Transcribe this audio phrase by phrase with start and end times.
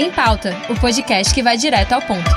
[0.00, 2.30] Em Pauta, o podcast que vai direto ao ponto.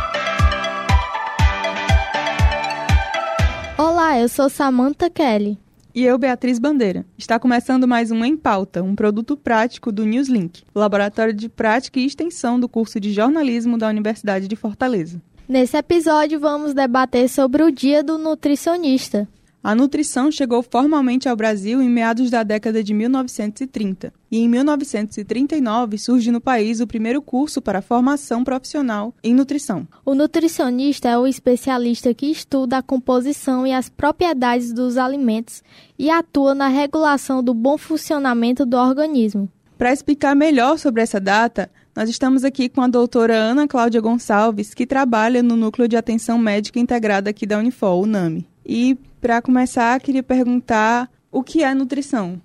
[3.77, 5.59] Olá, eu sou Samantha Kelly.
[5.93, 7.05] E eu, Beatriz Bandeira.
[7.15, 12.05] Está começando mais um Em Pauta, um produto prático do Newslink, laboratório de prática e
[12.07, 15.21] extensão do curso de jornalismo da Universidade de Fortaleza.
[15.47, 19.27] Nesse episódio, vamos debater sobre o Dia do Nutricionista.
[19.63, 25.99] A nutrição chegou formalmente ao Brasil em meados da década de 1930, e em 1939
[25.99, 29.87] surge no país o primeiro curso para formação profissional em nutrição.
[30.03, 35.61] O nutricionista é o especialista que estuda a composição e as propriedades dos alimentos
[35.97, 39.47] e atua na regulação do bom funcionamento do organismo.
[39.77, 44.73] Para explicar melhor sobre essa data, nós estamos aqui com a doutora Ana Cláudia Gonçalves,
[44.73, 48.50] que trabalha no Núcleo de Atenção Médica Integrada aqui da Unifol, o NAMI.
[48.65, 52.41] E para começar, queria perguntar o que é nutrição?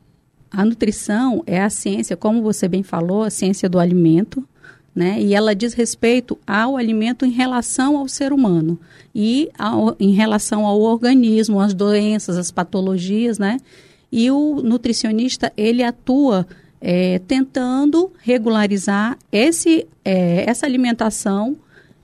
[0.50, 4.46] A nutrição é a ciência, como você bem falou, a ciência do alimento,
[4.94, 5.20] né?
[5.20, 8.78] E ela diz respeito ao alimento em relação ao ser humano
[9.14, 13.58] e ao, em relação ao organismo, às doenças, às patologias, né?
[14.10, 16.46] E o nutricionista ele atua
[16.80, 21.56] é, tentando regularizar esse, é, essa alimentação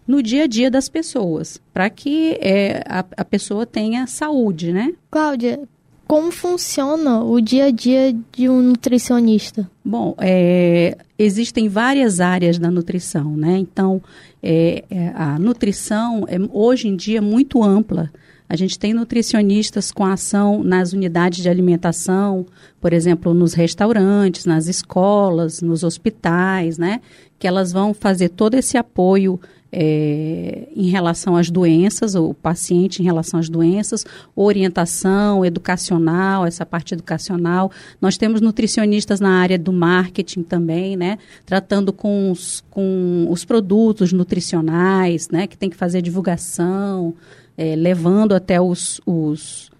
[0.06, 4.92] no dia a dia das pessoas, para que é, a, a pessoa tenha saúde, né?
[5.10, 5.60] Cláudia,
[6.06, 9.70] como funciona o dia a dia de um nutricionista?
[9.84, 13.56] Bom, é, existem várias áreas da nutrição, né?
[13.56, 14.02] Então,
[14.42, 18.10] é, é, a nutrição é hoje em dia muito ampla.
[18.46, 22.44] A gente tem nutricionistas com ação nas unidades de alimentação,
[22.78, 27.00] por exemplo, nos restaurantes, nas escolas, nos hospitais, né?
[27.38, 29.40] Que elas vão fazer todo esse apoio
[29.72, 34.04] é, em relação às doenças, o paciente em relação às doenças,
[34.36, 37.72] orientação educacional, essa parte educacional.
[37.98, 41.18] Nós temos nutricionistas na área do marketing também, né?
[41.46, 45.46] Tratando com os, com os produtos nutricionais, né?
[45.46, 47.14] Que tem que fazer divulgação,
[47.56, 49.72] é, levando até os, os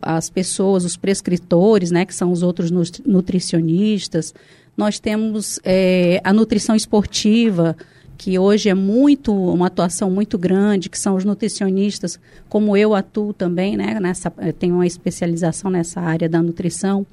[0.00, 2.04] as pessoas, os prescritores, né?
[2.04, 2.70] Que são os outros
[3.04, 4.32] nutricionistas.
[4.76, 7.76] Nós temos é, a nutrição esportiva,
[8.16, 13.32] que hoje é muito uma atuação muito grande, que são os nutricionistas, como eu atuo
[13.32, 13.98] também, né?
[14.00, 17.06] Nessa, tenho uma especialização nessa área da nutrição.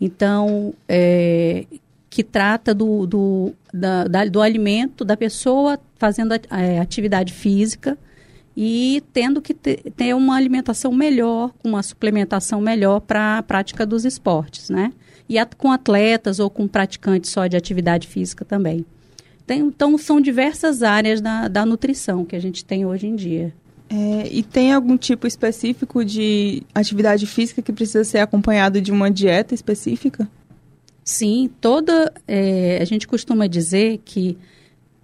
[0.00, 1.64] Então, é,
[2.10, 6.32] que trata do, do, da, da, do alimento da pessoa fazendo
[6.80, 7.96] atividade física
[8.56, 14.04] e tendo que ter, ter uma alimentação melhor, uma suplementação melhor para a prática dos
[14.04, 14.92] esportes, né?
[15.26, 18.84] E a, com atletas ou com praticantes só de atividade física também.
[19.46, 23.52] Tem, então, são diversas áreas da, da nutrição que a gente tem hoje em dia.
[23.90, 29.10] É, e tem algum tipo específico de atividade física que precisa ser acompanhado de uma
[29.10, 30.26] dieta específica?
[31.04, 32.12] Sim, toda.
[32.26, 34.38] É, a gente costuma dizer que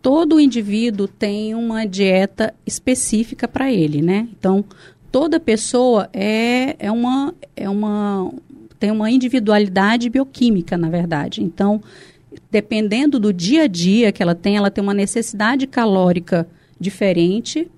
[0.01, 4.29] todo indivíduo tem uma dieta específica para ele, né?
[4.39, 4.65] Então,
[5.13, 8.33] toda pessoa é, é, uma, é uma.
[8.79, 11.43] tem uma individualidade bioquímica, na verdade.
[11.43, 11.83] Então,
[12.51, 16.49] dependendo do dia a dia que ela tem, ela tem uma necessidade calórica
[16.81, 17.71] diferente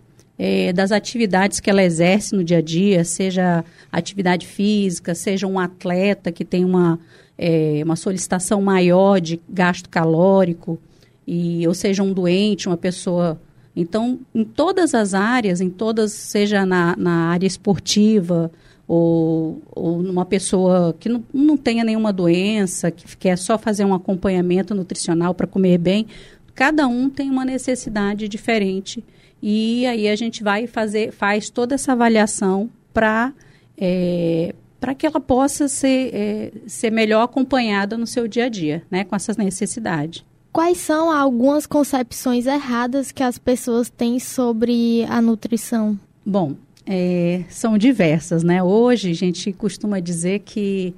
[0.43, 5.59] é, das atividades que ela exerce no dia a dia, seja atividade física, seja um
[5.59, 6.99] atleta que tem uma,
[7.37, 10.79] é, uma solicitação maior de gasto calórico,
[11.27, 13.39] e, ou seja, um doente, uma pessoa.
[13.77, 18.51] Então, em todas as áreas, em todas, seja na, na área esportiva,
[18.93, 23.95] ou, ou numa pessoa que não, não tenha nenhuma doença, que quer só fazer um
[23.95, 26.09] acompanhamento nutricional para comer bem,
[26.57, 29.05] cada um tem uma necessidade diferente
[29.41, 33.33] e aí a gente vai fazer, faz toda essa avaliação para
[33.79, 38.83] é, para que ela possa ser, é, ser melhor acompanhada no seu dia a dia,
[38.91, 40.25] né, com essas necessidades.
[40.51, 45.97] Quais são algumas concepções erradas que as pessoas têm sobre a nutrição?
[46.27, 46.57] Bom,
[46.87, 48.63] é, são diversas, né?
[48.63, 50.95] Hoje a gente costuma dizer que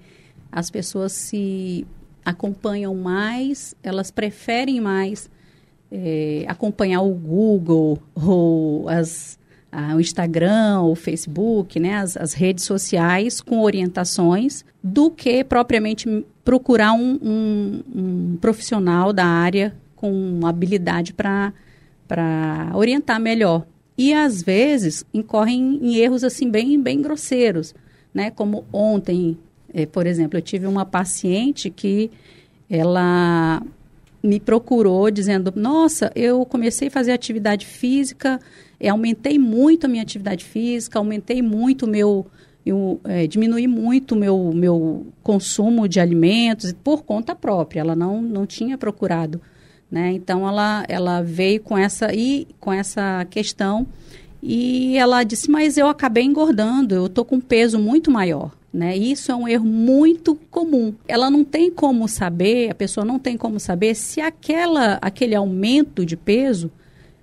[0.50, 1.86] as pessoas se
[2.24, 5.30] acompanham mais, elas preferem mais
[5.90, 9.38] é, acompanhar o Google ou as,
[9.70, 16.24] a, o Instagram, o Facebook, né, as, as, redes sociais com orientações, do que propriamente
[16.44, 21.52] procurar um, um, um profissional da área com habilidade para
[22.74, 27.74] orientar melhor e às vezes incorrem em erros assim bem bem grosseiros,
[28.12, 28.30] né?
[28.30, 29.36] Como ontem,
[29.72, 32.10] eh, por exemplo, eu tive uma paciente que
[32.68, 33.62] ela
[34.22, 38.40] me procurou dizendo: Nossa, eu comecei a fazer atividade física,
[38.80, 42.26] eh, aumentei muito a minha atividade física, aumentei muito o meu.
[42.64, 47.80] Eu é, diminui muito o meu, meu consumo de alimentos por conta própria.
[47.80, 49.40] Ela não, não tinha procurado
[49.92, 50.12] Né?
[50.12, 53.86] Então ela, ela veio com essa e com essa questão
[54.42, 58.50] e ela disse: "Mas eu acabei engordando, eu tô com um peso muito maior".
[58.72, 58.96] Né?
[58.96, 60.94] Isso é um erro muito comum.
[61.06, 66.06] Ela não tem como saber, a pessoa não tem como saber se aquela, aquele aumento
[66.06, 66.72] de peso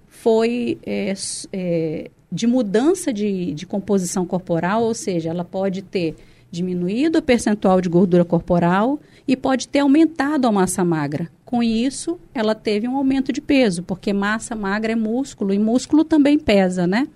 [0.07, 1.12] foi é,
[1.51, 6.16] é, de mudança de, de composição corporal, ou seja, ela pode ter
[6.51, 11.30] diminuído o percentual de gordura corporal e pode ter aumentado a massa magra.
[11.46, 16.04] Com isso, ela teve um aumento de peso, porque massa magra é músculo e músculo
[16.04, 17.07] também pesa, né?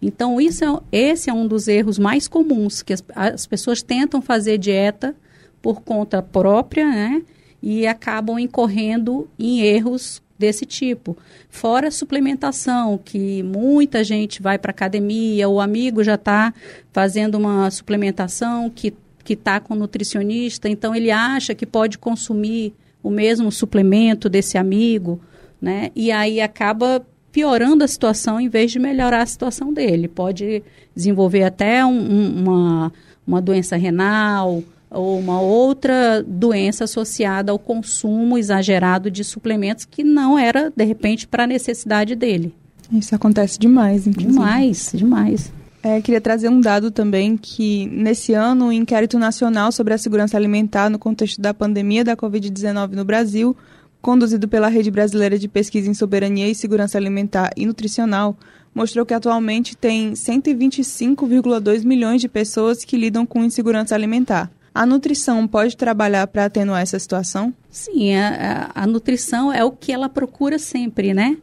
[0.00, 4.20] Então, isso é, esse é um dos erros mais comuns, que as, as pessoas tentam
[4.20, 5.14] fazer dieta
[5.60, 7.22] por conta própria, né?
[7.62, 11.16] E acabam incorrendo em erros desse tipo.
[11.48, 16.52] Fora suplementação, que muita gente vai para academia, o amigo já está
[16.92, 18.92] fazendo uma suplementação que
[19.24, 25.20] que está com nutricionista, então ele acha que pode consumir o mesmo suplemento desse amigo,
[25.60, 25.90] né?
[25.94, 30.08] E aí acaba piorando a situação em vez de melhorar a situação dele.
[30.08, 30.60] Pode
[30.92, 32.92] desenvolver até um, um, uma,
[33.24, 34.60] uma doença renal
[34.92, 41.26] ou uma outra doença associada ao consumo exagerado de suplementos que não era, de repente,
[41.26, 42.54] para a necessidade dele.
[42.92, 44.32] Isso acontece demais, inclusive.
[44.32, 45.52] Demais, demais.
[45.82, 50.36] É, queria trazer um dado também que, nesse ano, o Inquérito Nacional sobre a Segurança
[50.36, 53.56] Alimentar no contexto da pandemia da Covid-19 no Brasil
[54.02, 58.36] conduzido pela Rede Brasileira de Pesquisa em Soberania e Segurança Alimentar e Nutricional,
[58.74, 64.50] mostrou que atualmente tem 125,2 milhões de pessoas que lidam com insegurança alimentar.
[64.74, 67.52] A nutrição pode trabalhar para atenuar essa situação?
[67.70, 71.36] Sim, a, a, nutrição é o que ela procura sempre, né?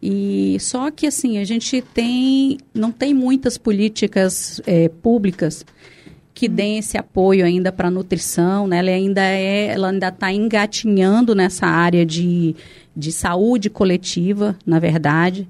[0.00, 5.64] E só que assim a gente tem não tem muitas políticas é, públicas
[6.34, 8.78] que deem esse apoio ainda para a nutrição, né?
[8.78, 12.56] Ela ainda é, ela ainda está engatinhando nessa área de,
[12.96, 15.46] de saúde coletiva, na verdade.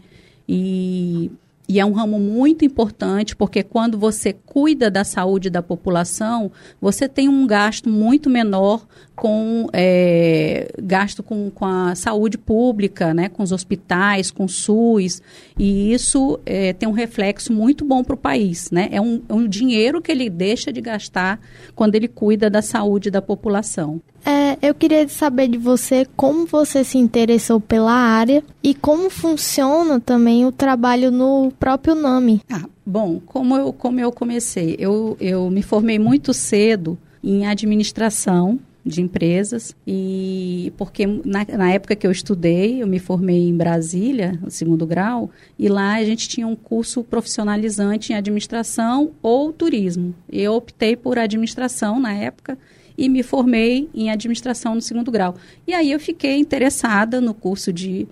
[0.48, 1.30] E
[1.72, 7.08] e é um ramo muito importante porque quando você cuida da saúde da população, você
[7.08, 8.86] tem um gasto muito menor
[9.16, 15.22] com é, gasto com, com a saúde pública, né, com os hospitais, com o SUS,
[15.58, 18.70] e isso é, tem um reflexo muito bom para o país.
[18.70, 18.90] Né?
[18.92, 21.40] É um, é um dinheiro que ele deixa de gastar
[21.75, 23.98] quando ele cuida da saúde da população.
[24.24, 29.98] É, eu queria saber de você como você se interessou pela área e como funciona
[29.98, 32.40] também o trabalho no próprio NAMI.
[32.50, 38.60] Ah, bom, como eu, como eu comecei, eu, eu me formei muito cedo em administração
[38.84, 44.36] de empresas e porque na, na, época que eu estudei eu me formei em Brasília
[44.42, 50.12] no segundo grau e lá a gente tinha um curso profissionalizante em administração ou turismo
[50.28, 52.58] eu optei por administração na época
[52.96, 55.34] e me formei em administração no segundo grau.
[55.66, 58.06] E aí eu fiquei interessada no curso de,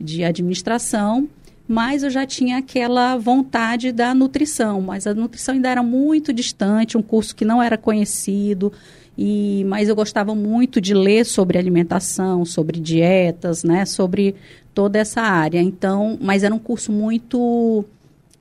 [0.00, 1.28] de administração,
[1.66, 6.98] mas eu já tinha aquela vontade da nutrição, mas a nutrição ainda era muito distante,
[6.98, 8.72] um curso que não era conhecido.
[9.16, 14.34] E, mas eu gostava muito de ler sobre alimentação, sobre dietas, né, sobre
[14.74, 15.62] toda essa área.
[15.62, 17.84] Então, mas era um curso muito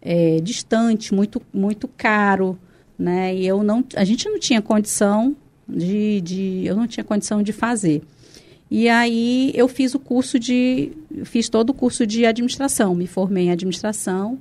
[0.02, 2.58] é, distante, muito muito caro,
[2.98, 3.36] né?
[3.36, 5.36] E eu não, a gente não tinha condição
[5.68, 8.02] de, de eu não tinha condição de fazer.
[8.70, 10.92] E aí eu fiz o curso de,
[11.26, 14.40] fiz todo o curso de administração, me formei em administração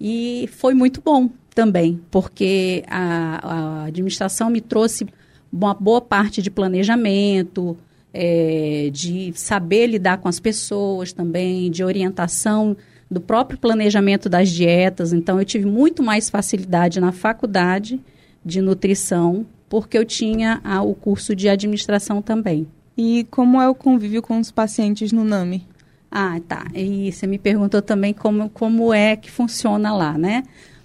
[0.00, 5.06] e foi muito bom também, porque a, a administração me trouxe
[5.52, 7.76] uma boa parte de planejamento,
[8.12, 12.76] é, de saber lidar com as pessoas também, de orientação
[13.10, 15.12] do próprio planejamento das dietas.
[15.12, 18.00] Então, eu tive muito mais facilidade na faculdade
[18.44, 22.66] de nutrição porque eu tinha a, o curso de administração também.
[22.98, 25.66] E como é o convívio com os pacientes no NAMI?
[26.10, 26.66] Ah, tá.
[26.74, 30.42] E você me perguntou também como, como é que funciona lá, né?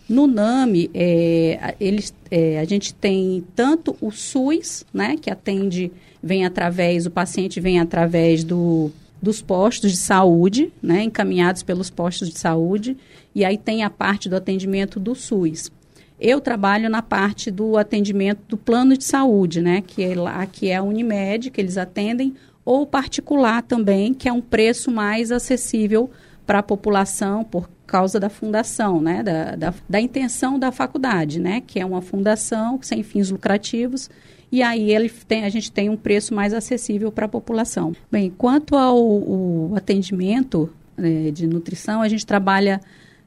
[0.08, 6.46] No NAMI, é, eles, é, a gente tem tanto o SUS, né, que atende, vem
[6.46, 12.38] através, o paciente vem através do, dos postos de saúde, né, encaminhados pelos postos de
[12.38, 12.96] saúde,
[13.34, 15.72] e aí tem a parte do atendimento do SUS.
[16.20, 19.82] Eu trabalho na parte do atendimento do plano de saúde, né?
[19.86, 24.34] Que é lá, que é a Unimed, que eles atendem, ou particular também, que é
[24.34, 26.10] um preço mais acessível
[26.46, 29.22] para a população por causa da fundação, né?
[29.22, 31.62] Da, da, da, intenção da faculdade, né?
[31.66, 34.10] Que é uma fundação sem fins lucrativos.
[34.52, 37.94] E aí ele tem, a gente tem um preço mais acessível para a população.
[38.12, 42.80] Bem, quanto ao atendimento é, de nutrição, a gente trabalha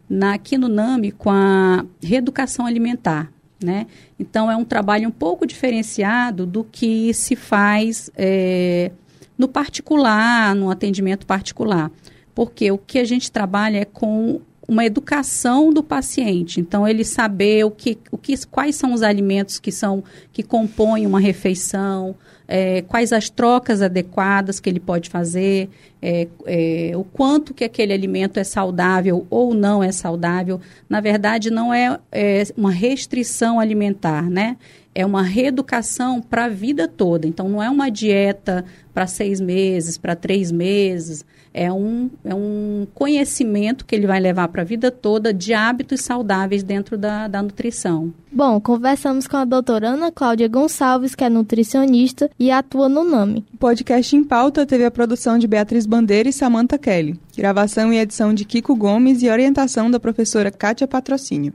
[0.09, 3.31] na, aqui no NAMI com a reeducação alimentar.
[3.63, 3.87] Né?
[4.19, 8.93] Então, é um trabalho um pouco diferenciado do que se faz é,
[9.37, 11.91] no particular, no atendimento particular.
[12.35, 16.61] Porque o que a gente trabalha é com uma educação do paciente.
[16.61, 21.07] Então, ele saber o que, o que, quais são os alimentos que são que compõem
[21.07, 22.15] uma refeição,
[22.49, 25.69] é, quais as trocas adequadas que ele pode fazer,
[26.01, 30.59] é, é, o quanto que aquele alimento é saudável ou não é saudável.
[30.89, 34.57] Na verdade, não é, é uma restrição alimentar, né?
[34.99, 37.27] É uma reeducação para a vida toda.
[37.27, 42.87] Então, não é uma dieta para seis meses, para três meses é um, é um
[42.95, 47.43] conhecimento que ele vai levar para a vida toda de hábitos saudáveis dentro da, da
[47.43, 48.13] nutrição.
[48.31, 53.45] Bom, conversamos com a doutora Ana Cláudia Gonçalves, que é nutricionista e atua no NAMI.
[53.55, 57.99] O podcast em pauta teve a produção de Beatriz Bandeira e Samantha Kelly, gravação e
[57.99, 61.55] edição de Kiko Gomes e orientação da professora Kátia Patrocínio.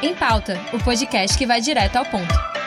[0.00, 2.57] Em pauta, o podcast que vai direto ao ponto.